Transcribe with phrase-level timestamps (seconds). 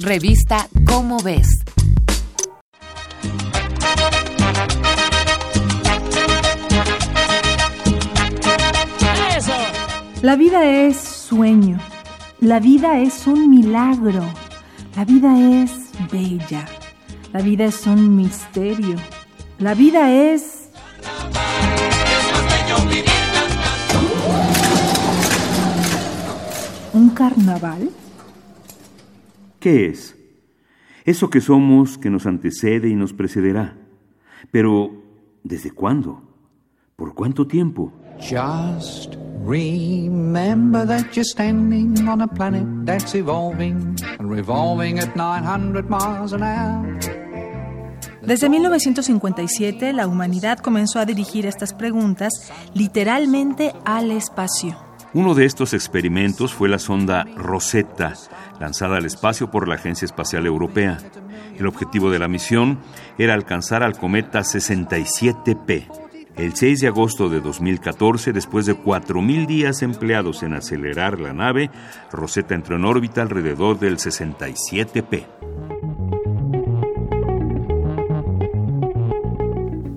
[0.00, 1.46] Revista Cómo ves.
[10.20, 11.78] La vida es sueño.
[12.40, 14.24] La vida es un milagro.
[14.96, 15.70] La vida es
[16.10, 16.66] bella.
[17.32, 18.96] La vida es un misterio.
[19.58, 20.70] La vida es...
[26.92, 27.90] ¿Un carnaval?
[29.64, 30.14] ¿Qué es?
[31.06, 33.78] Eso que somos que nos antecede y nos precederá.
[34.50, 34.90] Pero,
[35.42, 36.20] ¿desde cuándo?
[36.96, 37.90] ¿Por cuánto tiempo?
[38.18, 39.14] Just
[39.46, 46.42] remember that you're standing on a planet that's evolving and revolving at 900 miles an
[46.42, 46.98] hour.
[48.20, 54.83] Desde 1957, la humanidad comenzó a dirigir estas preguntas literalmente al espacio.
[55.14, 58.14] Uno de estos experimentos fue la sonda Rosetta,
[58.58, 60.98] lanzada al espacio por la Agencia Espacial Europea.
[61.56, 62.80] El objetivo de la misión
[63.16, 65.86] era alcanzar al cometa 67P.
[66.34, 71.70] El 6 de agosto de 2014, después de 4.000 días empleados en acelerar la nave,
[72.10, 75.26] Rosetta entró en órbita alrededor del 67P.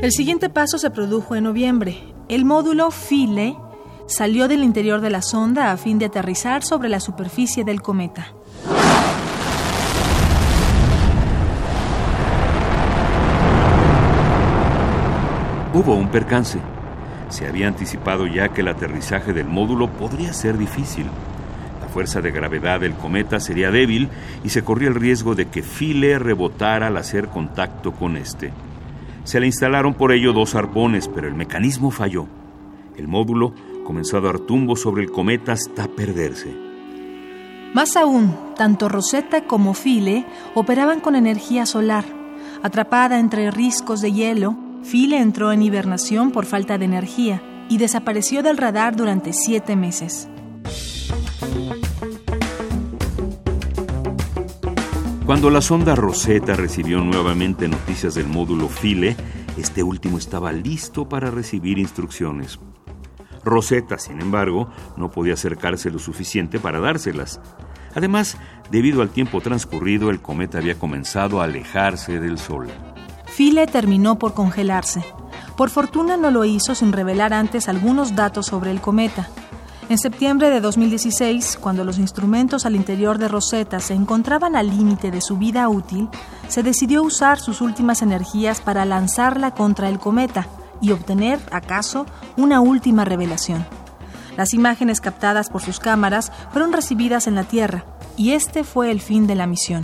[0.00, 2.02] El siguiente paso se produjo en noviembre.
[2.28, 3.56] El módulo Philae
[4.06, 8.34] salió del interior de la sonda a fin de aterrizar sobre la superficie del cometa.
[15.72, 16.60] Hubo un percance.
[17.30, 21.06] Se había anticipado ya que el aterrizaje del módulo podría ser difícil.
[21.80, 24.08] La fuerza de gravedad del cometa sería débil
[24.44, 28.52] y se corría el riesgo de que Philae rebotara al hacer contacto con este.
[29.24, 32.26] Se le instalaron por ello dos arpones, pero el mecanismo falló.
[32.96, 33.52] El módulo
[33.84, 36.52] comenzó a dar tumbos sobre el cometa hasta perderse.
[37.74, 42.04] Más aún, tanto Rosetta como Philae operaban con energía solar.
[42.62, 48.42] Atrapada entre riscos de hielo, Philae entró en hibernación por falta de energía y desapareció
[48.42, 50.28] del radar durante siete meses.
[55.26, 59.16] Cuando la sonda Rosetta recibió nuevamente noticias del módulo Philae,
[59.56, 62.58] este último estaba listo para recibir instrucciones.
[63.44, 67.40] Rosetta, sin embargo, no podía acercarse lo suficiente para dárselas.
[67.94, 68.36] Además,
[68.70, 72.68] debido al tiempo transcurrido, el cometa había comenzado a alejarse del Sol.
[73.26, 75.04] Philae terminó por congelarse.
[75.56, 79.28] Por fortuna no lo hizo sin revelar antes algunos datos sobre el cometa.
[79.88, 85.10] En septiembre de 2016, cuando los instrumentos al interior de Rosetta se encontraban al límite
[85.10, 86.08] de su vida útil,
[86.48, 90.48] se decidió usar sus últimas energías para lanzarla contra el cometa
[90.84, 92.06] y obtener, acaso,
[92.36, 93.64] una última revelación.
[94.36, 97.86] Las imágenes captadas por sus cámaras fueron recibidas en la Tierra,
[98.16, 99.82] y este fue el fin de la misión.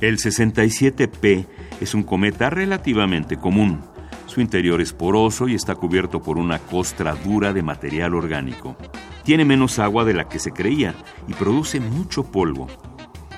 [0.00, 1.46] El 67P
[1.80, 3.80] es un cometa relativamente común.
[4.26, 8.76] Su interior es poroso y está cubierto por una costra dura de material orgánico.
[9.22, 10.94] Tiene menos agua de la que se creía
[11.28, 12.66] y produce mucho polvo.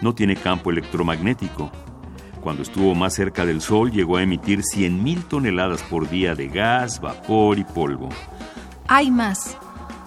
[0.00, 1.70] No tiene campo electromagnético.
[2.46, 7.00] Cuando estuvo más cerca del Sol llegó a emitir 100.000 toneladas por día de gas,
[7.00, 8.08] vapor y polvo.
[8.86, 9.56] Hay más.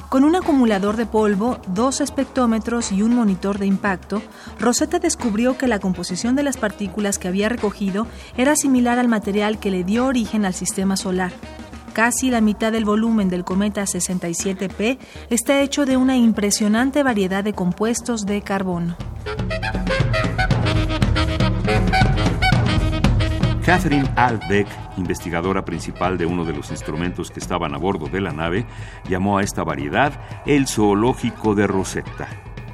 [0.07, 4.22] Con un acumulador de polvo, dos espectrómetros y un monitor de impacto,
[4.57, 8.07] Rosetta descubrió que la composición de las partículas que había recogido
[8.38, 11.33] era similar al material que le dio origen al sistema solar.
[11.91, 14.97] Casi la mitad del volumen del cometa 67P
[15.29, 18.95] está hecho de una impresionante variedad de compuestos de carbono.
[23.69, 28.31] Catherine Albeck, investigadora principal de uno de los instrumentos que estaban a bordo de la
[28.31, 28.66] nave,
[29.07, 30.12] llamó a esta variedad
[30.47, 32.28] el zoológico de Rosetta.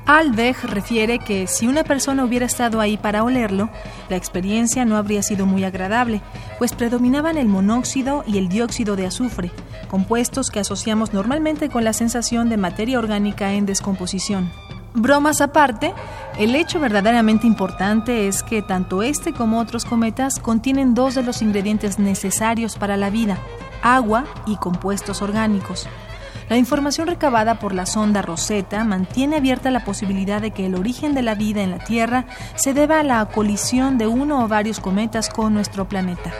[0.06, 3.70] Albeck refiere que si una persona hubiera estado ahí para olerlo,
[4.08, 6.22] la experiencia no habría sido muy agradable,
[6.60, 9.52] pues predominaban el monóxido y el dióxido de azufre,
[9.90, 14.50] compuestos que asociamos normalmente con la sensación de materia orgánica en descomposición.
[14.96, 15.94] Bromas aparte,
[16.38, 21.42] el hecho verdaderamente importante es que tanto este como otros cometas contienen dos de los
[21.42, 23.38] ingredientes necesarios para la vida,
[23.84, 25.88] agua y compuestos orgánicos.
[26.47, 31.14] La información recabada por la sonda Rosetta mantiene abierta la posibilidad de que el origen
[31.14, 32.26] de la vida en la Tierra
[32.56, 36.32] se deba a la colisión de uno o varios cometas con nuestro planeta.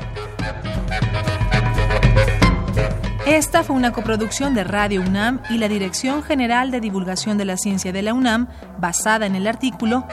[3.25, 7.57] Esta fue una coproducción de Radio UNAM y la Dirección General de Divulgación de la
[7.57, 8.50] Ciencia de la UNAM,
[8.80, 10.06] basada en el artículo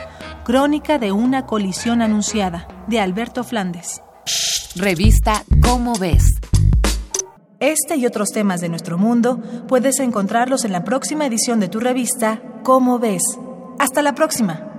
[0.45, 4.01] Crónica de una colisión anunciada, de Alberto Flandes.
[4.77, 6.25] Revista Cómo ves.
[7.61, 11.81] Este y otros temas de nuestro mundo puedes encontrarlos en la próxima edición de tu
[11.81, 13.23] revista Cómo ves.
[13.79, 14.72] Hasta la próxima.